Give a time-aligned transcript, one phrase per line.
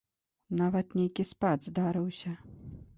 [0.61, 2.37] Нават нейкі спад здарыўся.